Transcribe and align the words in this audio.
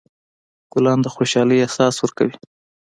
ګلان 0.71 0.99
د 1.03 1.07
خوشحالۍ 1.15 1.57
احساس 1.61 1.95
ورکوي. 1.99 2.35